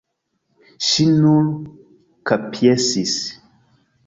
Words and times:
Ŝi 0.85 1.05
nur 1.19 1.51
kapjesis. 2.33 3.15